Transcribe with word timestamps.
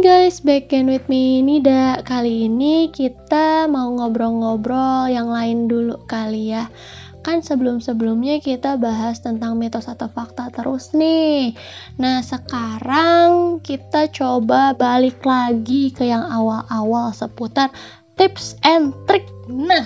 guys, 0.00 0.40
back 0.40 0.72
again 0.72 0.88
with 0.88 1.04
me 1.12 1.44
Nida. 1.44 2.00
Kali 2.08 2.48
ini 2.48 2.88
kita 2.88 3.68
mau 3.68 3.92
ngobrol-ngobrol 3.92 5.12
yang 5.12 5.28
lain 5.28 5.68
dulu 5.68 6.00
kali 6.08 6.56
ya. 6.56 6.72
Kan 7.20 7.44
sebelum-sebelumnya 7.44 8.40
kita 8.40 8.80
bahas 8.80 9.20
tentang 9.20 9.60
mitos 9.60 9.92
atau 9.92 10.08
fakta 10.08 10.48
terus 10.56 10.96
nih. 10.96 11.52
Nah, 12.00 12.24
sekarang 12.24 13.60
kita 13.60 14.08
coba 14.08 14.72
balik 14.72 15.20
lagi 15.20 15.92
ke 15.92 16.08
yang 16.08 16.24
awal-awal 16.32 17.12
seputar 17.12 17.68
tips 18.16 18.56
and 18.64 18.96
trick. 19.04 19.28
Nah, 19.52 19.84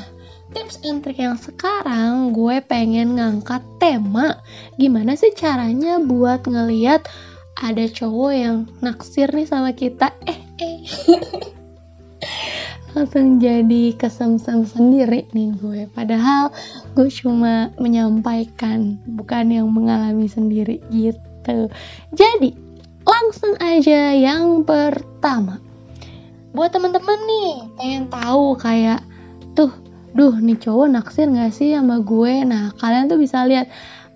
tips 0.55 0.79
and 0.87 1.03
trick 1.03 1.19
yang 1.19 1.35
sekarang 1.35 2.31
gue 2.31 2.63
pengen 2.63 3.19
ngangkat 3.19 3.67
tema 3.83 4.39
gimana 4.79 5.19
sih 5.19 5.35
caranya 5.35 5.99
buat 5.99 6.47
ngeliat 6.47 7.03
ada 7.59 7.87
cowok 7.87 8.33
yang 8.35 8.57
naksir 8.83 9.31
nih 9.31 9.47
sama 9.47 9.71
kita. 9.71 10.11
Eh 10.27 10.41
eh. 10.59 10.79
Langsung 12.95 13.43
jadi 13.43 13.91
kesemsem 13.99 14.67
sendiri 14.67 15.27
nih 15.35 15.51
gue. 15.59 15.91
Padahal 15.91 16.55
gue 16.95 17.11
cuma 17.11 17.75
menyampaikan 17.79 18.99
bukan 19.03 19.51
yang 19.51 19.67
mengalami 19.71 20.31
sendiri 20.31 20.79
gitu. 20.95 21.71
Jadi 22.15 22.55
langsung 23.03 23.59
aja 23.59 24.15
yang 24.15 24.63
pertama. 24.63 25.59
Buat 26.55 26.79
teman-teman 26.79 27.19
nih 27.19 27.51
pengen 27.75 28.05
tahu 28.15 28.55
kayak 28.63 29.03
tuh 29.59 29.75
duh 30.15 30.39
nih 30.39 30.55
cowok 30.55 30.95
naksir 30.95 31.27
gak 31.35 31.51
sih 31.51 31.75
sama 31.75 31.99
gue? 31.99 32.47
Nah 32.47 32.71
kalian 32.79 33.11
tuh 33.11 33.19
bisa 33.19 33.43
lihat 33.43 33.67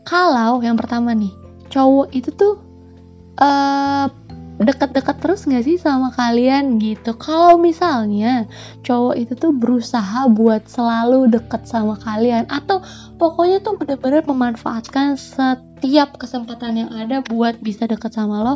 kalau 0.07 0.63
yang 0.63 0.79
pertama 0.79 1.19
nih 1.19 1.35
cowok 1.67 2.15
itu 2.15 2.31
tuh 2.31 2.68
uh, 3.39 4.07
deket-deket 4.59 5.23
terus 5.23 5.47
gak 5.47 5.63
sih 5.63 5.79
sama 5.79 6.11
kalian 6.11 6.83
gitu? 6.83 7.15
Kalau 7.15 7.57
misalnya 7.57 8.51
cowok 8.83 9.15
itu 9.15 9.33
tuh 9.39 9.55
berusaha 9.55 10.27
buat 10.35 10.67
selalu 10.67 11.31
deket 11.31 11.67
sama 11.71 11.95
kalian 12.03 12.51
atau 12.51 12.83
pokoknya 13.23 13.63
tuh 13.63 13.79
bener-bener 13.79 14.27
memanfaatkan 14.27 15.15
setiap 15.15 16.19
kesempatan 16.19 16.87
yang 16.87 16.91
ada 16.91 17.23
buat 17.23 17.63
bisa 17.63 17.87
deket 17.87 18.11
sama 18.19 18.43
lo 18.43 18.55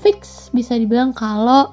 fix 0.00 0.50
bisa 0.50 0.74
dibilang 0.74 1.14
kalau 1.14 1.70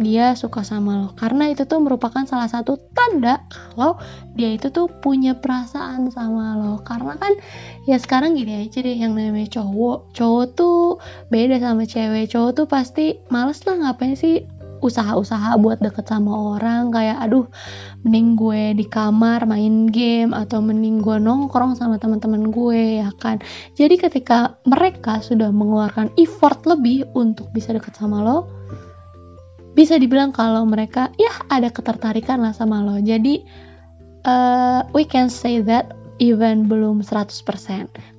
dia 0.00 0.32
suka 0.32 0.64
sama 0.64 0.96
lo. 0.96 1.08
Karena 1.12 1.52
itu 1.52 1.68
tuh 1.68 1.78
merupakan 1.78 2.24
salah 2.24 2.48
satu 2.48 2.80
tanda 2.96 3.44
kalau 3.52 4.00
dia 4.34 4.56
itu 4.56 4.72
tuh 4.72 4.88
punya 4.88 5.36
perasaan 5.36 6.08
sama 6.08 6.56
lo. 6.56 6.80
Karena 6.80 7.20
kan 7.20 7.36
ya 7.84 8.00
sekarang 8.00 8.34
gini 8.34 8.64
aja 8.66 8.80
deh 8.80 8.96
yang 8.96 9.12
namanya 9.12 9.60
cowok 9.60 10.16
cowok 10.16 10.44
tuh 10.56 10.96
beda 11.28 11.60
sama 11.60 11.84
cewek. 11.84 12.32
Cowok 12.32 12.50
tuh 12.56 12.66
pasti 12.66 13.20
males 13.28 13.60
lah 13.68 13.76
ngapain 13.76 14.16
sih 14.16 14.42
usaha-usaha 14.80 15.60
buat 15.60 15.84
deket 15.84 16.08
sama 16.08 16.56
orang. 16.56 16.88
Kayak 16.88 17.20
aduh 17.20 17.46
mending 18.00 18.40
gue 18.40 18.62
di 18.80 18.88
kamar 18.88 19.44
main 19.44 19.84
game 19.92 20.32
atau 20.32 20.64
mending 20.64 21.04
gue 21.04 21.20
nongkrong 21.20 21.76
sama 21.76 22.00
teman-teman 22.00 22.48
gue 22.48 23.04
ya 23.04 23.12
kan. 23.20 23.36
Jadi 23.76 24.00
ketika 24.00 24.56
mereka 24.64 25.20
sudah 25.20 25.52
mengeluarkan 25.52 26.08
effort 26.16 26.64
lebih 26.64 27.04
untuk 27.12 27.52
bisa 27.52 27.76
deket 27.76 27.92
sama 27.92 28.24
lo 28.24 28.59
bisa 29.80 29.96
dibilang 29.96 30.28
kalau 30.28 30.68
mereka 30.68 31.08
ya 31.16 31.32
ada 31.48 31.72
ketertarikan 31.72 32.44
lah 32.44 32.52
sama 32.52 32.84
lo. 32.84 33.00
Jadi 33.00 33.40
uh, 34.28 34.84
we 34.92 35.08
can 35.08 35.32
say 35.32 35.64
that 35.64 35.96
even 36.20 36.68
belum 36.68 37.00
100% 37.00 37.40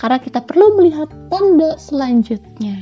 karena 0.02 0.18
kita 0.18 0.42
perlu 0.42 0.82
melihat 0.82 1.06
tanda 1.30 1.78
selanjutnya. 1.78 2.82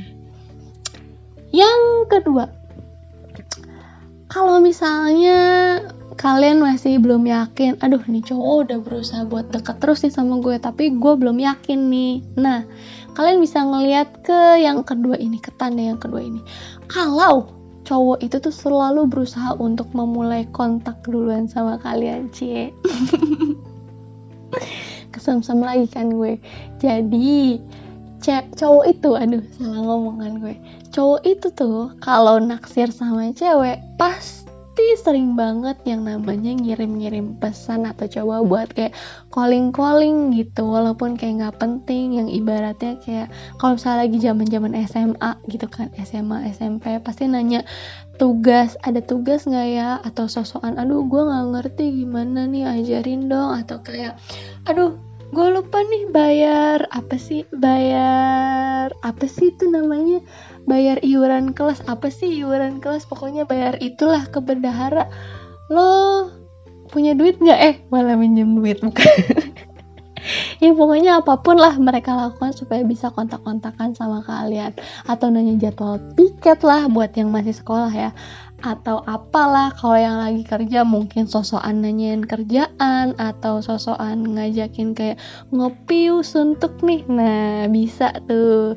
Yang 1.52 1.82
kedua 2.08 2.48
kalau 4.32 4.64
misalnya 4.64 5.38
kalian 6.16 6.64
masih 6.64 6.96
belum 6.96 7.28
yakin 7.28 7.76
aduh 7.84 8.00
nih 8.08 8.24
cowok 8.24 8.54
udah 8.64 8.78
berusaha 8.80 9.22
buat 9.28 9.52
deket 9.52 9.76
terus 9.82 10.00
nih 10.06 10.14
sama 10.14 10.40
gue 10.40 10.56
tapi 10.56 10.96
gue 10.96 11.12
belum 11.20 11.36
yakin 11.36 11.92
nih. 11.92 12.24
Nah 12.40 12.64
kalian 13.12 13.44
bisa 13.44 13.60
ngeliat 13.60 14.24
ke 14.24 14.64
yang 14.64 14.80
kedua 14.88 15.20
ini 15.20 15.36
ke 15.36 15.52
tanda 15.60 15.84
yang 15.84 16.00
kedua 16.00 16.24
ini. 16.24 16.40
Kalau 16.88 17.59
cowok 17.90 18.22
itu 18.22 18.38
tuh 18.38 18.54
selalu 18.54 19.10
berusaha 19.10 19.58
untuk 19.58 19.90
memulai 19.90 20.46
kontak 20.54 21.02
duluan 21.02 21.50
sama 21.50 21.74
kalian 21.82 22.30
cie. 22.30 22.70
Kesem-sem 25.12 25.58
lagi 25.58 25.90
kan 25.90 26.14
gue. 26.14 26.38
Jadi 26.78 27.58
cowok 28.54 28.84
itu 28.86 29.10
aduh 29.18 29.42
salah 29.58 29.82
ngomongan 29.82 30.38
gue. 30.38 30.54
Cowok 30.94 31.20
itu 31.26 31.50
tuh 31.50 31.90
kalau 31.98 32.38
naksir 32.38 32.94
sama 32.94 33.34
cewek 33.34 33.82
pas 33.98 34.39
pasti 34.70 34.96
sering 35.02 35.34
banget 35.34 35.76
yang 35.82 36.06
namanya 36.06 36.54
ngirim-ngirim 36.54 37.36
pesan 37.42 37.90
atau 37.90 38.06
coba 38.06 38.46
buat 38.46 38.68
kayak 38.70 38.94
calling-calling 39.34 40.30
gitu 40.32 40.62
walaupun 40.62 41.18
kayak 41.18 41.42
nggak 41.42 41.56
penting 41.58 42.16
yang 42.16 42.30
ibaratnya 42.30 42.94
kayak 43.02 43.28
kalau 43.58 43.74
misalnya 43.74 44.06
lagi 44.06 44.18
zaman-zaman 44.22 44.72
SMA 44.86 45.30
gitu 45.50 45.66
kan 45.66 45.90
SMA 45.98 46.54
SMP 46.54 46.96
pasti 47.02 47.26
nanya 47.26 47.66
tugas 48.16 48.78
ada 48.86 49.02
tugas 49.02 49.44
nggak 49.44 49.68
ya? 49.74 49.90
Atau 50.06 50.30
sosokan 50.30 50.78
aduh 50.78 51.02
gue 51.08 51.22
nggak 51.24 51.46
ngerti 51.50 51.84
gimana 52.04 52.46
nih 52.46 52.64
ajarin 52.68 53.26
dong. 53.26 53.58
Atau 53.58 53.82
kayak 53.82 54.16
aduh 54.68 55.09
gue 55.30 55.48
lupa 55.54 55.78
nih 55.86 56.10
bayar 56.10 56.90
apa 56.90 57.14
sih? 57.14 57.46
Bayar 57.54 58.90
apa 59.06 59.24
sih 59.30 59.54
itu 59.54 59.70
namanya? 59.70 60.20
Bayar 60.66 60.98
iuran 61.06 61.54
kelas. 61.54 61.86
Apa 61.86 62.10
sih 62.10 62.42
iuran 62.42 62.82
kelas? 62.82 63.06
Pokoknya 63.06 63.46
bayar 63.46 63.78
itulah 63.78 64.26
ke 64.26 64.42
bendahara 64.42 65.06
lo 65.70 66.30
punya 66.90 67.14
duit 67.14 67.38
nggak? 67.38 67.60
Eh 67.62 67.74
malah 67.94 68.18
minjem 68.18 68.58
duit 68.58 68.82
bukan. 68.82 69.06
Ya 70.60 70.76
pokoknya 70.76 71.24
apa 71.24 71.40
pun 71.40 71.56
lah 71.56 71.80
mereka 71.80 72.12
lakukan 72.12 72.52
supaya 72.52 72.84
bisa 72.84 73.08
kontak-kontakan 73.08 73.96
sama 73.96 74.20
kalian. 74.20 74.76
Atau 75.08 75.32
nanya 75.32 75.56
jadwal 75.56 75.96
tiket 76.12 76.60
lah 76.60 76.92
buat 76.92 77.16
yang 77.16 77.32
masih 77.32 77.56
sekolah 77.56 77.88
ya 77.88 78.12
atau 78.60 79.00
apalah 79.08 79.72
kalau 79.72 79.96
yang 79.96 80.16
lagi 80.20 80.44
kerja 80.44 80.84
mungkin 80.84 81.24
sosokan 81.24 81.80
nanyain 81.80 82.24
kerjaan 82.24 83.16
atau 83.16 83.64
sosokan 83.64 84.36
ngajakin 84.36 84.92
kayak 84.92 85.16
ngopi 85.52 86.12
suntuk 86.20 86.76
nih. 86.84 87.04
Nah 87.08 87.68
bisa 87.72 88.12
tuh. 88.28 88.76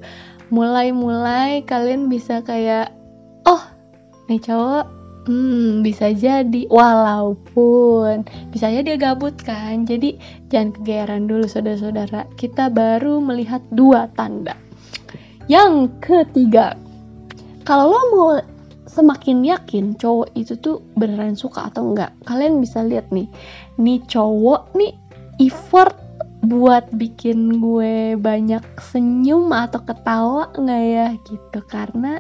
Mulai-mulai 0.53 1.65
kalian 1.65 2.13
bisa 2.13 2.45
kayak 2.45 2.93
oh 3.49 3.63
nih 4.29 4.37
cowok 4.37 4.85
hmm 5.27 5.83
bisa 5.83 6.13
jadi. 6.15 6.63
Walaupun 6.71 8.23
bisa 8.53 8.71
aja 8.71 8.81
dia 8.85 8.95
gabut 8.95 9.35
kan. 9.41 9.83
Jadi 9.83 10.15
jangan 10.53 10.71
kegeeran 10.79 11.23
dulu 11.27 11.43
saudara-saudara. 11.49 12.29
Kita 12.39 12.71
baru 12.71 13.19
melihat 13.19 13.59
dua 13.73 14.07
tanda. 14.15 14.55
Yang 15.51 15.91
ketiga 15.99 16.79
kalau 17.63 17.95
lo 17.95 17.99
mau 18.11 18.52
semakin 18.87 19.47
yakin 19.47 19.95
cowok 19.95 20.29
itu 20.35 20.59
tuh 20.59 20.83
beneran 20.99 21.35
suka 21.35 21.71
atau 21.71 21.93
enggak. 21.93 22.11
Kalian 22.27 22.59
bisa 22.59 22.83
lihat 22.83 23.07
nih 23.09 23.27
nih 23.79 23.99
cowok 24.07 24.75
nih 24.75 24.93
effort 25.39 25.95
buat 26.43 26.91
bikin 26.99 27.63
gue 27.63 28.19
banyak 28.19 28.63
senyum 28.91 29.47
atau 29.55 29.79
ketawa 29.87 30.51
nggak 30.51 30.83
ya 30.83 31.07
gitu. 31.23 31.59
Karena 31.71 32.19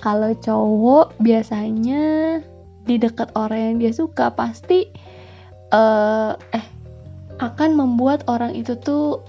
kalau 0.00 0.32
cowok 0.32 1.20
biasanya 1.20 2.40
di 2.88 2.96
dekat 2.96 3.28
orang 3.36 3.60
yang 3.60 3.76
dia 3.84 3.92
suka 3.92 4.32
pasti 4.32 4.88
uh, 5.76 6.32
eh 6.56 6.66
akan 7.40 7.76
membuat 7.76 8.24
orang 8.28 8.56
itu 8.56 8.76
tuh 8.80 9.20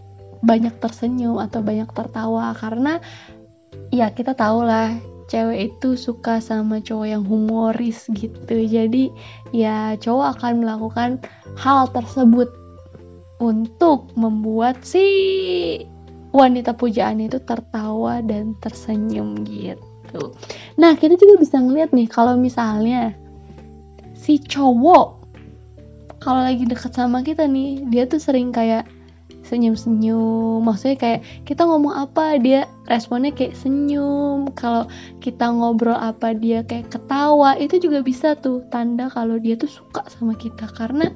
banyak 0.43 0.73
tersenyum 0.79 1.35
atau 1.43 1.59
banyak 1.59 1.91
tertawa. 1.91 2.55
Karena 2.55 3.03
ya 3.91 4.07
kita 4.15 4.31
tahu 4.31 4.63
lah 4.63 4.95
cewek 5.31 5.71
itu 5.71 5.95
suka 5.95 6.43
sama 6.43 6.83
cowok 6.83 7.07
yang 7.07 7.23
humoris 7.23 8.11
gitu 8.11 8.67
jadi 8.67 9.07
ya 9.55 9.95
cowok 9.95 10.35
akan 10.35 10.53
melakukan 10.67 11.23
hal 11.55 11.87
tersebut 11.95 12.51
untuk 13.39 14.11
membuat 14.19 14.83
si 14.83 15.07
wanita 16.31 16.75
pujaan 16.75 17.23
itu 17.23 17.39
tertawa 17.43 18.23
dan 18.23 18.55
tersenyum 18.63 19.43
gitu. 19.43 20.31
Nah, 20.79 20.95
kita 20.95 21.19
juga 21.19 21.35
bisa 21.41 21.59
ngeliat 21.59 21.91
nih 21.91 22.07
kalau 22.07 22.39
misalnya 22.39 23.11
si 24.15 24.39
cowok 24.39 25.21
kalau 26.21 26.45
lagi 26.45 26.69
deket 26.69 26.93
sama 26.93 27.25
kita 27.25 27.49
nih, 27.49 27.81
dia 27.89 28.05
tuh 28.05 28.21
sering 28.21 28.53
kayak 28.53 28.85
senyum-senyum. 29.51 30.63
Maksudnya 30.63 30.95
kayak 30.95 31.19
kita 31.43 31.67
ngomong 31.67 31.91
apa, 31.91 32.39
dia 32.39 32.71
responnya 32.87 33.35
kayak 33.35 33.59
senyum. 33.59 34.47
Kalau 34.55 34.87
kita 35.19 35.51
ngobrol 35.51 35.99
apa, 35.99 36.31
dia 36.31 36.63
kayak 36.63 36.87
ketawa. 36.87 37.59
Itu 37.59 37.83
juga 37.83 37.99
bisa 37.99 38.39
tuh 38.39 38.63
tanda 38.71 39.11
kalau 39.11 39.35
dia 39.35 39.59
tuh 39.59 39.67
suka 39.67 40.07
sama 40.07 40.39
kita 40.39 40.71
karena 40.71 41.11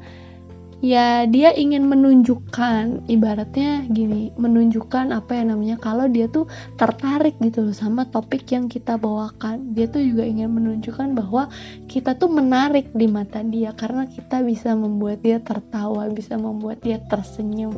ya 0.85 1.25
dia 1.25 1.49
ingin 1.57 1.89
menunjukkan 1.89 3.09
ibaratnya 3.09 3.89
gini 3.89 4.29
menunjukkan 4.37 5.09
apa 5.09 5.33
yang 5.33 5.57
namanya 5.57 5.81
kalau 5.81 6.05
dia 6.05 6.29
tuh 6.29 6.45
tertarik 6.77 7.33
gitu 7.41 7.65
loh 7.65 7.73
sama 7.73 8.05
topik 8.05 8.45
yang 8.53 8.69
kita 8.69 8.93
bawakan. 9.01 9.73
Dia 9.73 9.89
tuh 9.89 10.05
juga 10.05 10.21
ingin 10.21 10.53
menunjukkan 10.53 11.17
bahwa 11.17 11.49
kita 11.89 12.13
tuh 12.13 12.29
menarik 12.29 12.93
di 12.93 13.09
mata 13.09 13.41
dia 13.41 13.73
karena 13.73 14.05
kita 14.05 14.45
bisa 14.45 14.77
membuat 14.77 15.25
dia 15.25 15.41
tertawa 15.41 16.05
bisa 16.13 16.37
membuat 16.37 16.85
dia 16.85 17.01
tersenyum 17.09 17.73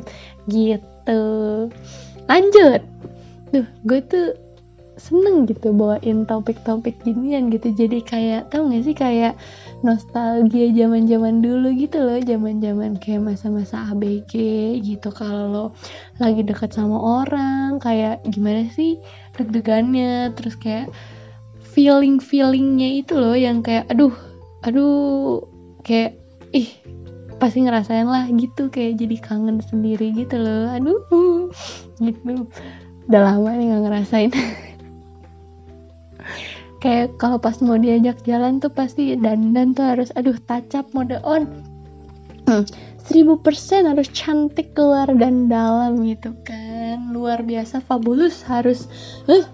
gitu. 0.52 1.24
Lanjut. 2.28 2.84
Tuh 3.48 3.64
gue 3.88 4.00
tuh 4.04 4.47
seneng 4.98 5.46
gitu 5.46 5.70
bawain 5.70 6.26
topik-topik 6.26 6.98
ginian 7.06 7.48
gitu. 7.48 7.70
Jadi 7.72 8.02
kayak 8.02 8.50
tau 8.50 8.66
gak 8.66 8.82
sih 8.84 8.92
kayak 8.92 9.38
nostalgia 9.86 10.68
zaman-zaman 10.74 11.40
dulu 11.40 11.70
gitu 11.78 12.02
loh. 12.02 12.18
Zaman-zaman 12.18 12.98
kayak 12.98 13.22
masa-masa 13.24 13.88
ABG 13.94 14.34
gitu. 14.82 15.08
Kalau 15.14 15.72
lagi 16.18 16.42
deket 16.42 16.74
sama 16.74 16.98
orang 16.98 17.78
kayak 17.78 18.20
gimana 18.28 18.66
sih 18.74 18.98
deg-degannya. 19.38 20.34
Terus 20.34 20.58
kayak 20.58 20.90
feeling 21.62 22.18
feelingnya 22.18 23.00
itu 23.00 23.14
loh 23.14 23.38
yang 23.38 23.62
kayak 23.62 23.86
aduh 23.88 24.12
aduh 24.66 25.46
kayak 25.86 26.18
ih 26.50 26.68
pasti 27.38 27.62
ngerasain 27.62 28.10
lah 28.10 28.26
gitu. 28.34 28.68
Kayak 28.68 29.00
jadi 29.00 29.16
kangen 29.22 29.62
sendiri 29.62 30.10
gitu 30.12 30.36
loh. 30.36 30.74
Aduh 30.74 31.00
gitu. 32.02 32.50
Udah 33.08 33.22
lama 33.24 33.56
nih 33.56 33.72
nggak 33.72 33.82
ngerasain 33.88 34.32
kayak 36.78 37.18
kalau 37.18 37.38
pas 37.38 37.58
mau 37.58 37.74
diajak 37.74 38.22
jalan 38.22 38.62
tuh 38.62 38.70
pasti 38.70 39.18
dandan 39.18 39.74
tuh 39.74 39.84
harus 39.84 40.14
aduh 40.14 40.38
tacap 40.46 40.86
mode 40.94 41.18
on. 41.26 41.46
Hmm, 42.48 42.64
seribu 43.04 43.36
persen 43.44 43.84
harus 43.84 44.08
cantik 44.14 44.72
keluar 44.72 45.10
dan 45.18 45.50
dalam 45.50 46.00
gitu 46.06 46.32
kan. 46.46 47.12
Luar 47.12 47.44
biasa 47.44 47.84
fabulous 47.84 48.40
harus 48.46 48.88
uh, 49.28 49.44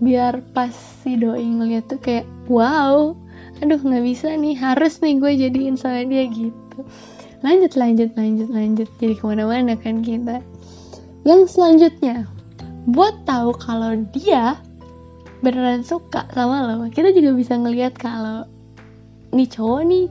biar 0.00 0.40
pas 0.56 0.72
si 1.04 1.14
doi 1.20 1.44
ngeliat 1.44 1.86
tuh 1.86 2.00
kayak 2.00 2.24
wow 2.48 3.12
aduh 3.60 3.76
nggak 3.76 4.04
bisa 4.08 4.32
nih 4.32 4.56
harus 4.56 5.04
nih 5.04 5.20
gue 5.20 5.32
jadiin 5.36 5.76
sama 5.76 6.08
dia 6.08 6.24
gitu. 6.32 6.80
Lanjut 7.44 7.76
lanjut 7.76 8.10
lanjut 8.16 8.48
lanjut. 8.48 8.88
Jadi 8.98 9.14
ke 9.16 9.24
mana-mana 9.24 9.76
kan 9.76 10.00
kita. 10.00 10.40
Yang 11.28 11.52
selanjutnya 11.52 12.24
buat 12.88 13.28
tahu 13.28 13.52
kalau 13.60 13.92
dia 14.16 14.56
beneran 15.40 15.82
suka 15.84 16.28
sama 16.32 16.64
lo. 16.68 16.88
Kita 16.88 17.12
juga 17.12 17.36
bisa 17.36 17.56
ngelihat 17.56 17.96
kalau 17.96 18.44
nih 19.32 19.48
cowok 19.48 19.82
nih 19.88 20.06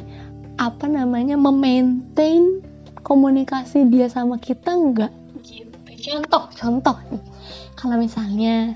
apa 0.59 0.85
namanya 0.91 1.39
memaintain 1.39 2.59
komunikasi 3.05 3.87
dia 3.87 4.11
sama 4.11 4.35
kita 4.41 4.75
enggak 4.75 5.13
gitu. 5.45 5.77
Contoh 5.87 6.51
contoh 6.53 6.97
nih. 7.13 7.23
Kalau 7.79 7.95
misalnya 7.95 8.75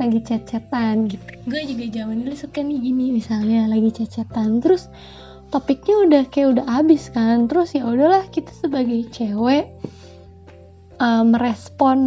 lagi 0.00 0.18
chat-chatan 0.24 1.06
gitu. 1.06 1.30
Gue 1.46 1.62
juga 1.68 1.84
zaman 2.02 2.26
dulu 2.26 2.34
suka 2.34 2.64
nih 2.64 2.78
gini 2.80 3.14
misalnya 3.14 3.68
lagi 3.68 3.92
chat-chatan 3.92 4.58
terus 4.64 4.88
topiknya 5.52 5.94
udah 6.08 6.22
kayak 6.32 6.58
udah 6.58 6.66
abis 6.82 7.12
kan. 7.12 7.46
Terus 7.46 7.76
ya 7.76 7.84
udahlah 7.86 8.24
kita 8.32 8.50
sebagai 8.50 9.06
cewek 9.12 9.68
uh, 10.98 11.22
merespon 11.22 12.00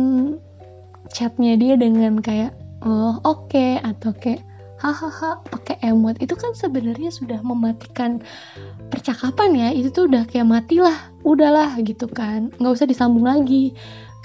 chatnya 1.13 1.55
dia 1.55 1.79
dengan 1.79 2.19
kayak 2.19 2.64
oh 2.85 3.17
oke 3.25 3.49
okay, 3.49 3.81
atau 3.81 4.13
kayak 4.15 4.45
hahaha 4.79 5.41
pakai 5.49 5.79
emot. 5.81 6.19
Itu 6.19 6.35
kan 6.37 6.53
sebenarnya 6.53 7.09
sudah 7.09 7.39
mematikan 7.41 8.21
percakapan 8.91 9.55
ya. 9.55 9.67
Itu 9.73 9.89
tuh 9.91 10.03
udah 10.11 10.27
kayak 10.27 10.47
matilah 10.47 10.95
udahlah 11.25 11.73
gitu 11.81 12.05
kan. 12.05 12.51
Nggak 12.61 12.73
usah 12.81 12.87
disambung 12.87 13.25
lagi. 13.25 13.73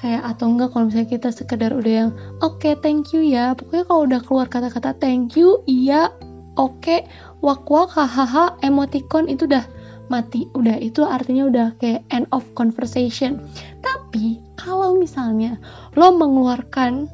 Kayak 0.01 0.37
atau 0.37 0.49
enggak 0.49 0.73
kalau 0.73 0.89
misalnya 0.89 1.13
kita 1.13 1.29
sekedar 1.29 1.77
udah 1.77 1.93
yang 1.93 2.11
oke 2.41 2.61
okay, 2.61 2.77
thank 2.81 3.13
you 3.13 3.21
ya. 3.21 3.53
Pokoknya 3.57 3.85
kalau 3.85 4.03
udah 4.09 4.21
keluar 4.25 4.47
kata-kata 4.49 4.97
thank 4.97 5.37
you 5.37 5.61
iya 5.69 6.09
oke 6.57 6.81
okay, 6.81 7.05
wak 7.45 7.69
wak 7.69 7.93
hahaha 7.93 8.57
emoticon 8.65 9.29
itu 9.29 9.45
udah 9.45 9.65
mati. 10.09 10.49
Udah 10.57 10.81
itu 10.81 11.05
artinya 11.05 11.53
udah 11.53 11.69
kayak 11.77 12.01
end 12.13 12.25
of 12.33 12.45
conversation. 12.57 13.45
Tapi 13.85 14.41
kalau 14.57 14.97
misalnya 14.97 15.61
lo 16.01 16.17
mengeluarkan 16.17 17.13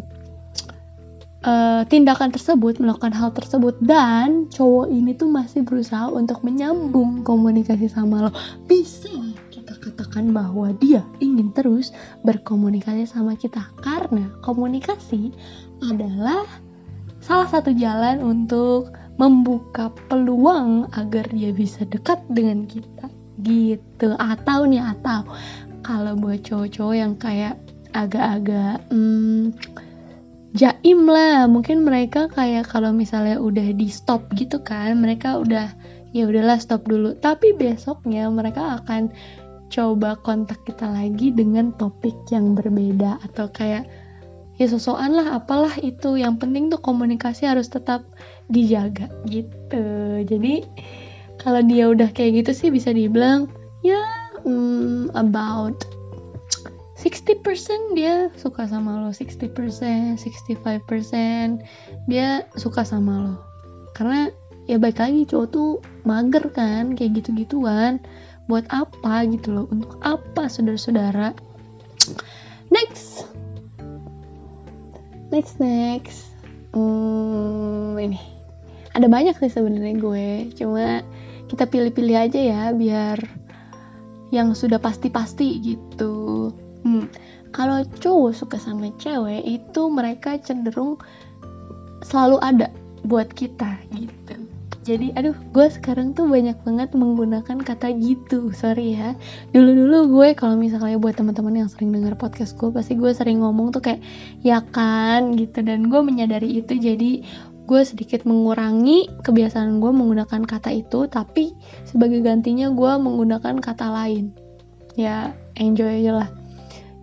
uh, 1.45 1.83
tindakan 1.91 2.33
tersebut, 2.33 2.81
melakukan 2.81 3.13
hal 3.13 3.35
tersebut 3.35 3.77
dan 3.85 4.49
cowok 4.49 4.87
ini 4.89 5.13
tuh 5.13 5.29
masih 5.29 5.67
berusaha 5.67 6.09
untuk 6.09 6.41
menyambung 6.47 7.27
komunikasi 7.27 7.91
sama 7.91 8.29
lo. 8.29 8.31
Bisa 8.65 9.13
kita 9.53 9.77
katakan 9.83 10.31
bahwa 10.33 10.73
dia 10.79 11.03
ingin 11.19 11.51
terus 11.53 11.93
berkomunikasi 12.23 13.05
sama 13.11 13.35
kita 13.35 13.67
karena 13.83 14.31
komunikasi 14.41 15.35
adalah 15.85 16.47
salah 17.21 17.49
satu 17.51 17.75
jalan 17.75 18.23
untuk 18.23 18.95
membuka 19.17 19.91
peluang 20.07 20.87
agar 20.95 21.27
dia 21.33 21.51
bisa 21.51 21.83
dekat 21.89 22.21
dengan 22.29 22.69
kita 22.69 23.09
gitu 23.41 24.17
atau 24.17 24.65
nih 24.69 24.81
atau 24.81 25.25
kalau 25.85 26.15
buat 26.17 26.45
cowok-cowok 26.45 26.97
yang 26.97 27.15
kayak 27.17 27.57
agak-agak 27.97 28.85
hmm, 28.93 29.57
jaim 30.57 31.05
lah. 31.07 31.45
Mungkin 31.47 31.85
mereka 31.85 32.27
kayak 32.33 32.73
kalau 32.73 32.91
misalnya 32.91 33.39
udah 33.39 33.77
di 33.77 33.93
stop 33.93 34.25
gitu 34.35 34.59
kan 34.65 34.97
mereka 34.99 35.37
udah 35.37 35.71
ya 36.17 36.25
udahlah 36.27 36.57
stop 36.57 36.89
dulu. 36.89 37.15
Tapi 37.21 37.53
besoknya 37.55 38.27
mereka 38.33 38.83
akan 38.83 39.13
coba 39.69 40.17
kontak 40.25 40.63
kita 40.65 40.89
lagi 40.89 41.31
dengan 41.31 41.77
topik 41.77 42.17
yang 42.33 42.57
berbeda 42.57 43.21
atau 43.31 43.53
kayak 43.53 43.85
ya 44.57 44.67
sosokan 44.67 45.13
lah 45.13 45.37
apalah 45.37 45.77
itu. 45.85 46.17
Yang 46.17 46.41
penting 46.43 46.73
tuh 46.73 46.81
komunikasi 46.81 47.47
harus 47.47 47.69
tetap 47.69 48.03
dijaga 48.49 49.13
gitu. 49.29 49.85
Jadi 50.25 50.65
kalau 51.37 51.61
dia 51.63 51.93
udah 51.93 52.09
kayak 52.11 52.43
gitu 52.43 52.53
sih 52.57 52.69
bisa 52.73 52.91
dibilang 52.97 53.53
ya 53.85 54.01
hmm, 54.43 55.13
about 55.13 55.96
60% 57.07 57.95
dia 57.95 58.35
suka 58.35 58.67
sama 58.67 58.99
lo. 58.99 59.15
60% 59.15 60.19
65% 60.19 62.11
dia 62.11 62.43
suka 62.59 62.83
sama 62.83 63.15
lo. 63.23 63.35
Karena 63.95 64.27
ya 64.67 64.83
baik 64.83 64.99
lagi 64.99 65.23
cowok 65.31 65.49
tuh 65.55 65.79
mager 66.03 66.51
kan 66.51 66.99
kayak 66.99 67.23
gitu-gituan. 67.23 68.03
Buat 68.51 68.67
apa 68.75 69.23
gitu 69.31 69.55
loh? 69.55 69.67
Untuk 69.71 70.03
apa 70.03 70.51
saudara-saudara? 70.51 71.31
Next. 72.75 73.31
Next 75.31 75.63
next. 75.63 76.27
Hmm, 76.75 77.95
ini. 78.03 78.19
Ada 78.99 79.07
banyak 79.07 79.39
sih 79.39 79.51
sebenarnya 79.55 79.95
gue. 80.03 80.29
Cuma 80.59 81.07
kita 81.47 81.71
pilih-pilih 81.71 82.19
aja 82.19 82.41
ya 82.43 82.63
biar 82.75 83.23
yang 84.35 84.59
sudah 84.59 84.83
pasti-pasti 84.83 85.63
gitu 85.63 86.51
Hmm, 86.85 87.09
kalau 87.57 87.81
cowok 88.05 88.33
suka 88.37 88.61
sama 88.61 88.93
cewek 89.01 89.41
itu 89.47 89.83
mereka 89.89 90.37
cenderung 90.43 91.01
selalu 92.05 92.37
ada 92.45 92.69
buat 93.07 93.31
kita 93.33 93.81
gitu. 93.95 94.37
Jadi 94.87 95.11
aduh 95.19 95.35
gue 95.51 95.67
sekarang 95.67 96.15
tuh 96.15 96.31
banyak 96.31 96.55
banget 96.63 96.95
menggunakan 96.95 97.59
kata 97.59 97.91
gitu. 97.99 98.55
Sorry 98.55 98.95
ya. 98.95 99.19
Dulu 99.51 99.75
dulu 99.75 99.99
gue 100.15 100.29
kalau 100.39 100.55
misalnya 100.55 100.95
buat 100.95 101.19
teman-teman 101.19 101.67
yang 101.67 101.69
sering 101.73 101.91
dengar 101.91 102.15
podcast 102.15 102.55
gue 102.55 102.71
pasti 102.71 102.95
gue 102.95 103.11
sering 103.11 103.43
ngomong 103.43 103.75
tuh 103.75 103.83
kayak 103.83 103.99
ya 104.47 104.63
kan 104.63 105.35
gitu. 105.35 105.67
Dan 105.67 105.91
gue 105.91 106.01
menyadari 106.07 106.63
itu 106.63 106.79
jadi 106.79 107.19
gue 107.67 107.83
sedikit 107.83 108.23
mengurangi 108.31 109.11
kebiasaan 109.27 109.83
gue 109.83 109.91
menggunakan 109.91 110.47
kata 110.47 110.71
itu 110.71 111.11
tapi 111.11 111.51
sebagai 111.83 112.23
gantinya 112.23 112.71
gue 112.71 112.93
menggunakan 113.03 113.59
kata 113.59 113.91
lain. 113.91 114.31
Ya 114.95 115.35
enjoy 115.59 116.07
aja 116.07 116.13
lah 116.23 116.46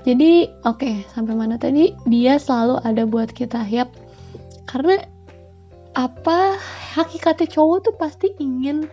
jadi 0.03 0.51
oke 0.67 0.83
okay, 0.83 0.95
sampai 1.15 1.31
mana 1.31 1.55
tadi? 1.55 1.95
Dia 2.11 2.35
selalu 2.35 2.83
ada 2.83 3.07
buat 3.07 3.31
kita 3.31 3.63
yap. 3.71 3.95
Karena 4.67 4.99
apa? 5.95 6.59
Hakikatnya 6.93 7.47
cowok 7.47 7.77
tuh 7.87 7.95
pasti 7.95 8.35
ingin 8.35 8.83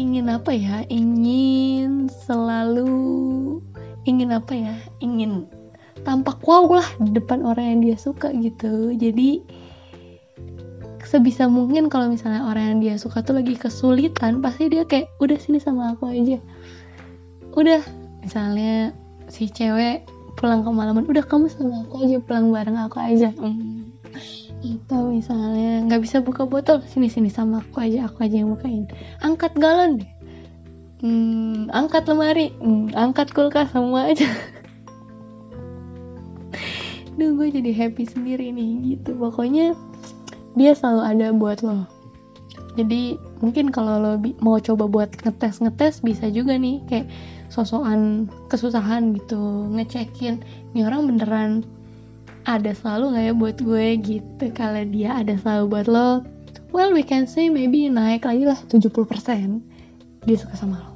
ingin 0.00 0.32
apa 0.32 0.56
ya? 0.56 0.88
Ingin 0.88 2.08
selalu 2.08 2.88
ingin 4.08 4.32
apa 4.32 4.56
ya? 4.56 4.74
Ingin 5.04 5.44
tampak 6.08 6.40
wow 6.48 6.64
lah 6.80 6.88
di 7.04 7.12
depan 7.12 7.44
orang 7.44 7.76
yang 7.76 7.80
dia 7.92 7.96
suka 8.00 8.32
gitu. 8.32 8.96
Jadi 8.96 9.44
sebisa 11.04 11.52
mungkin 11.52 11.92
kalau 11.92 12.08
misalnya 12.08 12.48
orang 12.48 12.64
yang 12.64 12.78
dia 12.80 12.94
suka 12.96 13.20
tuh 13.20 13.36
lagi 13.38 13.60
kesulitan 13.60 14.40
pasti 14.40 14.72
dia 14.72 14.88
kayak 14.88 15.12
udah 15.20 15.36
sini 15.36 15.60
sama 15.60 15.92
aku 15.92 16.08
aja. 16.08 16.40
Udah 17.52 17.84
misalnya 18.24 18.96
si 19.28 19.52
cewek 19.52 20.15
pulang 20.36 20.62
ke 20.62 20.70
malaman. 20.70 21.08
Udah 21.08 21.24
kamu 21.24 21.48
sama 21.48 21.88
aku 21.88 22.06
aja 22.06 22.20
pulang 22.20 22.52
bareng 22.52 22.76
aku 22.76 23.00
aja. 23.00 23.32
Hmm. 23.36 23.88
atau 24.66 25.14
misalnya 25.14 25.86
nggak 25.86 26.02
bisa 26.02 26.20
buka 26.20 26.44
botol. 26.44 26.82
Sini 26.84 27.08
sini 27.08 27.32
sama 27.32 27.64
aku 27.64 27.82
aja. 27.82 28.06
Aku 28.06 28.22
aja 28.22 28.36
yang 28.40 28.52
bukain. 28.52 28.86
Angkat 29.24 29.56
galon 29.56 30.02
deh. 30.02 30.10
Hmm, 31.04 31.68
angkat 31.70 32.08
lemari. 32.08 32.50
Hmm, 32.58 32.90
angkat 32.96 33.30
kulkas 33.30 33.70
semua 33.72 34.10
aja. 34.10 34.26
Duh 37.16 37.32
gue 37.36 37.48
jadi 37.48 37.72
happy 37.72 38.04
sendiri 38.08 38.52
nih 38.52 38.96
gitu. 38.96 39.16
Pokoknya 39.16 39.76
dia 40.56 40.72
selalu 40.72 41.02
ada 41.04 41.26
buat 41.36 41.60
lo. 41.60 41.84
Jadi 42.76 43.16
mungkin 43.40 43.72
kalau 43.72 44.00
lo 44.00 44.12
mau 44.40 44.60
coba 44.60 44.88
buat 44.88 45.10
ngetes-ngetes 45.20 46.04
bisa 46.04 46.28
juga 46.32 46.56
nih. 46.56 46.80
Kayak 46.88 47.06
sosokan 47.56 48.28
kesusahan 48.52 49.16
gitu 49.16 49.72
Ngecekin 49.72 50.44
Ini 50.76 50.84
orang 50.84 51.08
beneran 51.08 51.50
ada 52.46 52.70
selalu 52.76 53.16
gak 53.16 53.24
ya 53.24 53.32
buat 53.32 53.56
gue? 53.58 53.86
Gitu 54.04 54.44
Kalau 54.52 54.84
dia 54.92 55.16
ada 55.16 55.32
selalu 55.40 55.64
buat 55.72 55.86
lo 55.88 56.10
Well 56.76 56.92
we 56.92 57.00
can 57.00 57.24
say 57.24 57.48
maybe 57.48 57.88
naik 57.88 58.28
lagi 58.28 58.44
lah 58.44 58.60
70% 58.68 58.92
Dia 60.26 60.36
suka 60.36 60.54
sama 60.58 60.82
lo. 60.82 60.92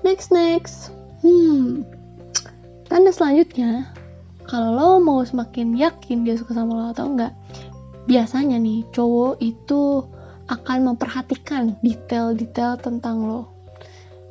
Next 0.00 0.32
next. 0.32 0.94
Hmm 1.20 1.84
Tanda 2.88 3.12
selanjutnya 3.12 3.92
kalau 4.52 4.76
lo 4.76 4.88
mau 5.00 5.24
semakin 5.24 5.72
yakin 5.78 6.28
dia 6.28 6.36
suka 6.36 6.52
sama 6.52 6.76
lo 6.76 6.84
atau 6.92 7.08
enggak 7.08 7.32
biasanya 8.04 8.58
nih 8.58 8.84
cowok 8.90 9.40
itu 9.40 10.04
akan 10.50 10.92
memperhatikan 10.92 11.78
detail-detail 11.80 12.76
tentang 12.82 13.24
lo 13.24 13.48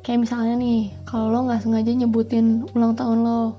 kayak 0.02 0.26
misalnya 0.28 0.58
nih 0.58 0.90
kalau 1.06 1.30
lo 1.30 1.38
nggak 1.46 1.62
sengaja 1.62 1.94
nyebutin 1.94 2.66
ulang 2.74 2.98
tahun 2.98 3.22
lo 3.22 3.56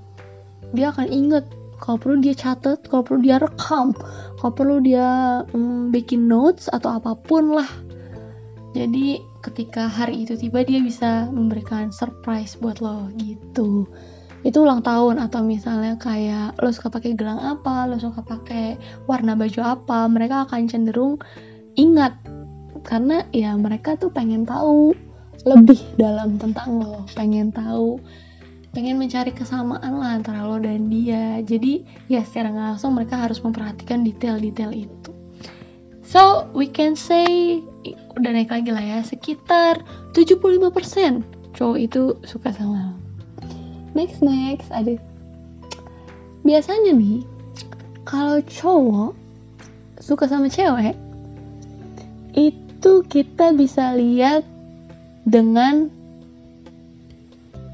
dia 0.75 0.91
akan 0.91 1.07
inget 1.07 1.47
kalau 1.79 1.99
perlu 1.99 2.23
dia 2.23 2.35
catat 2.35 2.79
kalau 2.87 3.03
perlu 3.03 3.19
dia 3.23 3.39
rekam 3.39 3.95
kalau 4.43 4.59
perlu 4.59 4.83
dia 4.83 5.39
mm, 5.55 5.95
bikin 5.95 6.27
notes 6.27 6.67
atau 6.67 6.99
apa 6.99 7.15
pun 7.15 7.55
lah. 7.55 7.71
Jadi 8.75 9.23
ketika 9.39 9.87
hari 9.87 10.27
itu 10.27 10.35
tiba 10.35 10.67
dia 10.67 10.83
bisa 10.83 11.31
memberikan 11.31 11.95
surprise 11.95 12.59
buat 12.59 12.83
lo 12.83 13.07
gitu. 13.15 13.87
Itu 14.43 14.67
ulang 14.67 14.83
tahun 14.83 15.23
atau 15.23 15.47
misalnya 15.47 15.95
kayak 15.95 16.59
lo 16.59 16.75
suka 16.75 16.91
pakai 16.91 17.15
gelang 17.15 17.39
apa, 17.39 17.87
lo 17.87 17.95
suka 17.95 18.19
pakai 18.19 18.75
warna 19.07 19.39
baju 19.39 19.63
apa, 19.63 20.11
mereka 20.11 20.43
akan 20.43 20.67
cenderung 20.67 21.23
ingat. 21.79 22.19
Karena 22.83 23.23
ya 23.31 23.55
mereka 23.55 23.95
tuh 23.95 24.11
pengen 24.11 24.43
tahu 24.43 24.91
lebih 25.43 25.79
dalam 25.99 26.39
tentang 26.39 26.79
lo, 26.79 27.03
pengen 27.15 27.51
tahu, 27.51 27.99
pengen 28.71 28.95
mencari 28.99 29.35
kesamaan 29.35 29.99
lah 29.99 30.17
antara 30.17 30.47
lo 30.47 30.59
dan 30.59 30.87
dia. 30.87 31.43
Jadi 31.43 31.83
ya 32.07 32.23
secara 32.23 32.51
langsung 32.51 32.95
mereka 32.95 33.19
harus 33.19 33.43
memperhatikan 33.43 34.07
detail-detail 34.07 34.71
itu. 34.71 35.11
So 36.03 36.47
we 36.53 36.69
can 36.69 36.93
say 36.95 37.59
udah 38.13 38.29
naik 38.29 38.53
lagi 38.53 38.69
lah 38.69 38.83
ya 38.83 38.99
sekitar 39.01 39.81
75% 40.13 41.25
cowok 41.57 41.77
itu 41.81 42.01
suka 42.21 42.53
sama 42.53 42.93
lo 42.93 42.95
next 43.97 44.21
next 44.21 44.69
ada 44.69 44.97
biasanya 46.45 46.93
nih 46.93 47.25
kalau 48.05 48.37
cowok 48.45 49.11
suka 49.97 50.29
sama 50.29 50.45
cewek 50.45 50.93
itu 52.37 52.93
kita 53.09 53.53
bisa 53.57 53.97
lihat 53.97 54.45
dengan 55.23 55.87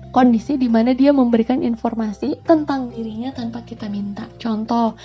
kondisi 0.10 0.58
di 0.58 0.66
mana 0.66 0.98
dia 0.98 1.14
memberikan 1.14 1.62
informasi 1.62 2.42
tentang 2.42 2.90
dirinya 2.90 3.30
tanpa 3.30 3.62
kita 3.62 3.86
minta. 3.90 4.26
Contoh, 4.42 4.98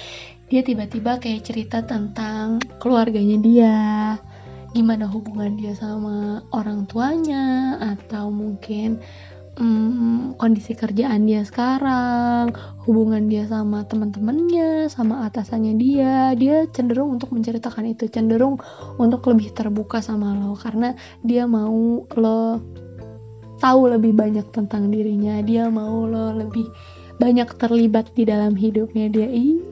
dia 0.48 0.64
tiba-tiba 0.64 1.20
kayak 1.20 1.44
cerita 1.44 1.84
tentang 1.84 2.60
keluarganya 2.80 3.36
dia, 3.40 3.76
gimana 4.72 5.04
hubungan 5.08 5.56
dia 5.60 5.76
sama 5.76 6.44
orang 6.52 6.88
tuanya, 6.88 7.76
atau 7.80 8.32
mungkin 8.32 9.00
hmm, 9.58 10.37
kondisi 10.37 10.75
kerjaan 10.75 11.26
dia 11.26 11.46
sekarang, 11.46 12.52
hubungan 12.84 13.30
dia 13.30 13.46
sama 13.46 13.87
teman-temannya, 13.87 14.90
sama 14.90 15.26
atasannya 15.30 15.75
dia, 15.78 16.34
dia 16.34 16.66
cenderung 16.75 17.14
untuk 17.14 17.30
menceritakan 17.30 17.94
itu, 17.94 18.11
cenderung 18.11 18.58
untuk 18.99 19.23
lebih 19.30 19.54
terbuka 19.54 20.02
sama 20.02 20.34
lo 20.34 20.58
karena 20.58 20.99
dia 21.23 21.46
mau 21.46 22.02
lo 22.18 22.61
tahu 23.62 23.80
lebih 23.94 24.12
banyak 24.12 24.46
tentang 24.50 24.90
dirinya, 24.90 25.38
dia 25.40 25.70
mau 25.70 26.04
lo 26.04 26.34
lebih 26.34 26.66
banyak 27.23 27.46
terlibat 27.54 28.11
di 28.18 28.26
dalam 28.26 28.58
hidupnya 28.58 29.06
dia. 29.06 29.30
Ih, 29.30 29.62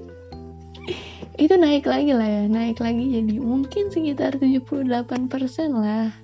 itu 1.42 1.54
naik 1.58 1.90
lagi 1.90 2.14
lah 2.14 2.28
ya, 2.28 2.44
naik 2.46 2.78
lagi 2.78 3.18
jadi 3.18 3.34
mungkin 3.42 3.90
sekitar 3.90 4.38
78% 4.38 5.74
lah 5.74 6.21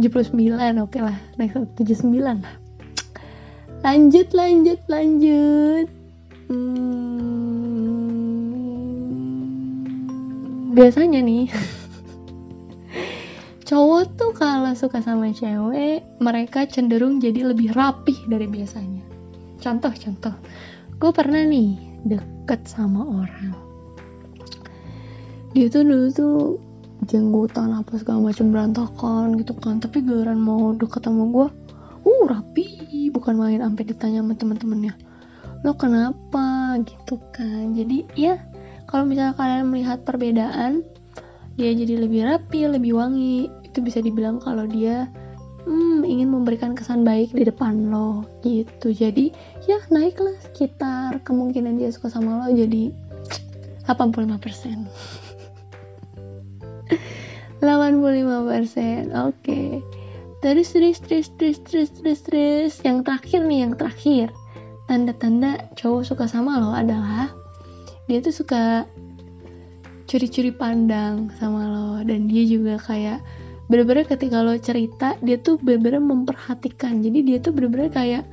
79 0.00 0.54
oke 0.54 0.90
okay 0.90 1.02
lah 1.02 1.18
next 1.36 1.58
79 1.76 2.22
lah 2.22 2.54
lanjut 3.84 4.32
lanjut 4.34 4.80
lanjut. 4.90 5.86
Hmm, 6.48 6.72
biasanya 10.72 11.20
nih 11.20 11.52
cowok 13.68 14.16
tuh 14.16 14.32
kalau 14.32 14.72
suka 14.72 15.04
sama 15.04 15.28
cewek 15.36 16.00
mereka 16.24 16.64
cenderung 16.64 17.20
jadi 17.20 17.52
lebih 17.52 17.76
rapih 17.76 18.16
dari 18.26 18.48
biasanya. 18.48 19.04
Contoh 19.60 19.92
contoh. 19.92 20.32
Gue 20.96 21.12
pernah 21.12 21.44
nih 21.44 21.76
deket 22.08 22.64
sama 22.64 23.04
orang. 23.04 23.52
Dia 25.52 25.68
tuh 25.68 25.84
dulu 25.84 26.08
tuh 26.16 26.56
jenggotan 27.06 27.70
apa 27.76 27.94
segala 28.00 28.32
macam 28.32 28.50
berantakan 28.50 29.38
gitu 29.38 29.54
kan. 29.54 29.78
Tapi 29.78 30.02
giliran 30.02 30.40
mau 30.40 30.74
deket 30.74 31.06
sama 31.06 31.28
gue 31.30 31.46
uh 32.02 32.22
rapi. 32.26 32.66
Bukan 33.14 33.38
main 33.38 33.62
sampai 33.62 33.84
ditanya 33.86 34.24
sama 34.24 34.34
teman-temannya 34.34 34.94
lo 35.66 35.74
kenapa? 35.74 36.78
Gitu 36.82 37.18
kan. 37.34 37.74
Jadi 37.74 38.06
ya 38.14 38.38
kalau 38.86 39.04
misalnya 39.06 39.34
kalian 39.34 39.70
melihat 39.70 40.02
perbedaan 40.06 40.86
dia 41.58 41.74
jadi 41.74 41.98
lebih 41.98 42.26
rapi 42.26 42.66
lebih 42.66 42.94
wangi. 42.98 43.50
Itu 43.66 43.82
bisa 43.82 44.02
dibilang 44.02 44.38
kalau 44.42 44.66
dia 44.66 45.10
hmm, 45.66 46.06
ingin 46.06 46.30
memberikan 46.30 46.72
kesan 46.78 47.02
baik 47.02 47.34
di 47.34 47.42
depan 47.46 47.90
lo 47.90 48.26
gitu. 48.46 48.94
Jadi 48.94 49.34
ya 49.66 49.82
naiklah 49.90 50.38
sekitar 50.50 51.22
kemungkinan 51.26 51.78
dia 51.78 51.90
suka 51.90 52.10
sama 52.10 52.46
lo 52.46 52.48
jadi 52.54 52.90
85% 53.88 55.27
85% 57.60 59.10
oke. 59.10 59.34
Okay. 59.42 59.82
terus 60.38 60.70
terus 60.70 61.02
terus 61.02 61.28
terus 61.34 61.58
terus 61.66 61.90
terus 61.90 62.20
terus. 62.22 62.72
Yang 62.86 62.98
terakhir 63.06 63.40
nih 63.44 63.58
yang 63.66 63.74
terakhir. 63.74 64.26
Tanda-tanda 64.88 65.68
cowok 65.76 66.02
suka 66.06 66.24
sama 66.30 66.62
lo 66.62 66.72
adalah 66.72 67.28
dia 68.08 68.24
tuh 68.24 68.32
suka 68.32 68.88
curi-curi 70.08 70.54
pandang 70.54 71.28
sama 71.36 71.66
lo. 71.66 71.90
Dan 72.06 72.30
dia 72.30 72.46
juga 72.46 72.78
kayak 72.78 73.20
bener-bener 73.68 74.08
ketika 74.08 74.40
lo 74.40 74.56
cerita 74.56 75.18
dia 75.20 75.36
tuh 75.42 75.58
bener-bener 75.58 76.00
memperhatikan. 76.00 77.02
Jadi 77.02 77.18
dia 77.26 77.38
tuh 77.42 77.52
bener-bener 77.52 77.90
kayak 77.90 78.24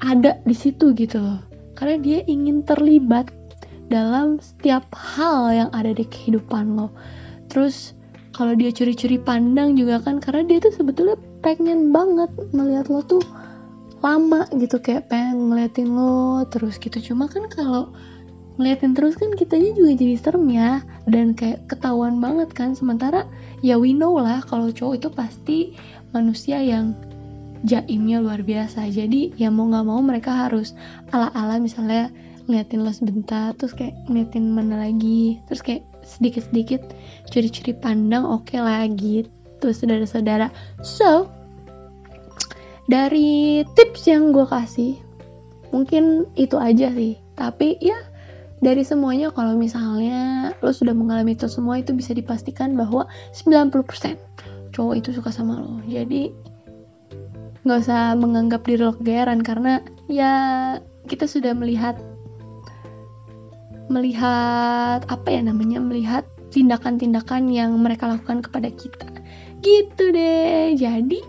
ada 0.00 0.38
di 0.46 0.54
situ 0.54 0.94
gitu 0.94 1.18
loh. 1.18 1.42
Karena 1.74 1.98
dia 1.98 2.18
ingin 2.30 2.62
terlibat 2.62 3.34
dalam 3.90 4.38
setiap 4.38 4.86
hal 4.94 5.50
yang 5.52 5.70
ada 5.74 5.90
di 5.92 6.06
kehidupan 6.06 6.78
lo 6.78 6.94
terus 7.52 7.92
kalau 8.32 8.56
dia 8.56 8.72
curi-curi 8.72 9.20
pandang 9.20 9.76
juga 9.76 10.00
kan 10.00 10.16
karena 10.16 10.48
dia 10.48 10.58
tuh 10.64 10.72
sebetulnya 10.72 11.20
pengen 11.44 11.92
banget 11.92 12.32
melihat 12.56 12.88
lo 12.88 13.04
tuh 13.04 13.20
lama 14.00 14.48
gitu 14.56 14.80
kayak 14.80 15.12
pengen 15.12 15.52
ngeliatin 15.52 15.92
lo 15.92 16.42
terus 16.48 16.80
gitu. 16.80 17.12
Cuma 17.12 17.28
kan 17.28 17.46
kalau 17.52 17.92
ngeliatin 18.56 18.96
terus 18.96 19.14
kan 19.20 19.32
kitanya 19.36 19.72
juga 19.76 19.92
jadi 19.94 20.14
serem 20.18 20.48
ya 20.48 20.80
dan 21.06 21.36
kayak 21.36 21.68
ketahuan 21.68 22.18
banget 22.18 22.50
kan. 22.56 22.72
Sementara 22.72 23.28
ya 23.60 23.76
we 23.76 23.92
know 23.92 24.16
lah 24.16 24.40
kalau 24.42 24.72
cowok 24.72 24.94
itu 24.98 25.08
pasti 25.12 25.58
manusia 26.16 26.58
yang 26.58 26.96
jaimnya 27.68 28.18
luar 28.18 28.42
biasa. 28.42 28.90
Jadi 28.90 29.36
ya 29.38 29.52
mau 29.52 29.68
nggak 29.70 29.86
mau 29.86 30.00
mereka 30.02 30.48
harus 30.48 30.74
ala-ala 31.14 31.60
misalnya 31.62 32.10
ngeliatin 32.50 32.82
lo 32.82 32.90
sebentar 32.90 33.54
terus 33.54 33.70
kayak 33.76 33.94
ngeliatin 34.10 34.50
mana 34.50 34.82
lagi 34.82 35.38
terus 35.46 35.62
kayak 35.62 35.86
sedikit-sedikit 36.18 36.82
curi-curi 37.32 37.72
pandang 37.72 38.28
oke 38.28 38.52
okay 38.52 38.60
lah 38.60 38.84
gitu 38.92 39.72
saudara-saudara. 39.72 40.52
So 40.84 41.28
dari 42.90 43.62
tips 43.72 44.10
yang 44.10 44.36
gue 44.36 44.44
kasih 44.44 45.00
mungkin 45.72 46.28
itu 46.36 46.60
aja 46.60 46.92
sih. 46.92 47.16
Tapi 47.32 47.80
ya 47.80 47.96
dari 48.62 48.86
semuanya 48.86 49.34
kalau 49.34 49.58
misalnya 49.58 50.52
lo 50.62 50.70
sudah 50.70 50.94
mengalami 50.94 51.34
itu 51.34 51.50
semua 51.50 51.82
itu 51.82 51.90
bisa 51.96 52.14
dipastikan 52.14 52.78
bahwa 52.78 53.08
90% 53.34 53.82
cowok 54.70 54.94
itu 55.00 55.10
suka 55.10 55.32
sama 55.32 55.58
lo. 55.58 55.80
Jadi 55.88 56.30
nggak 57.62 57.78
usah 57.78 58.18
menganggap 58.18 58.66
diri 58.66 58.82
lo 58.82 58.94
kegeran 58.94 59.40
karena 59.42 59.82
ya 60.10 60.32
kita 61.06 61.26
sudah 61.26 61.54
melihat 61.54 61.98
melihat 63.92 65.04
apa 65.04 65.28
ya 65.28 65.44
namanya 65.44 65.78
melihat 65.84 66.24
tindakan-tindakan 66.48 67.52
yang 67.52 67.76
mereka 67.76 68.08
lakukan 68.08 68.40
kepada 68.40 68.72
kita 68.72 69.08
gitu 69.60 70.10
deh 70.10 70.74
jadi 70.74 71.20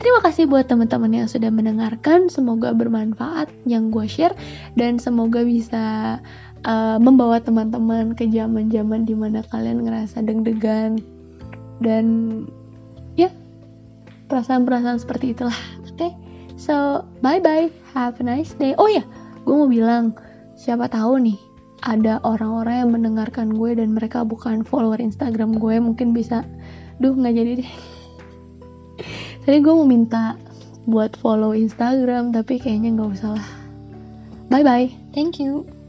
Terima 0.00 0.24
kasih 0.24 0.48
buat 0.48 0.64
teman-teman 0.64 1.12
yang 1.12 1.28
sudah 1.28 1.52
mendengarkan. 1.52 2.32
Semoga 2.32 2.72
bermanfaat 2.72 3.52
yang 3.68 3.92
gue 3.92 4.08
share 4.08 4.32
dan 4.72 4.96
semoga 4.96 5.44
bisa 5.44 6.16
uh, 6.64 6.96
membawa 6.96 7.36
teman-teman 7.36 8.16
ke 8.16 8.24
zaman-zaman 8.32 9.04
di 9.04 9.12
mana 9.12 9.44
kalian 9.52 9.84
ngerasa 9.84 10.24
deg-degan 10.24 11.04
dan 11.84 12.04
ya 13.12 13.28
perasaan-perasaan 14.32 15.04
seperti 15.04 15.36
itulah. 15.36 15.60
Oke, 15.84 16.08
okay? 16.08 16.12
so 16.56 17.04
bye 17.20 17.36
bye, 17.36 17.68
have 17.92 18.16
a 18.20 18.24
nice 18.24 18.56
day. 18.56 18.72
Oh 18.80 18.88
ya, 18.88 19.04
gue 19.44 19.52
mau 19.52 19.68
bilang 19.68 20.16
siapa 20.56 20.88
tahu 20.88 21.20
nih 21.20 21.49
ada 21.80 22.20
orang-orang 22.22 22.86
yang 22.86 22.90
mendengarkan 22.92 23.56
gue 23.56 23.76
dan 23.76 23.96
mereka 23.96 24.24
bukan 24.24 24.62
follower 24.62 25.00
Instagram 25.00 25.56
gue 25.56 25.80
mungkin 25.80 26.12
bisa. 26.12 26.44
Duh 27.00 27.16
nggak 27.16 27.34
jadi 27.34 27.52
deh. 27.64 27.72
Tadi 29.48 29.58
gue 29.64 29.72
mau 29.72 29.88
minta 29.88 30.36
buat 30.84 31.16
follow 31.16 31.56
Instagram 31.56 32.32
tapi 32.36 32.60
kayaknya 32.60 32.96
nggak 32.96 33.10
usah 33.16 33.30
lah. 33.36 33.48
Bye 34.50 34.66
bye 34.66 34.90
thank 35.14 35.38
you 35.38 35.79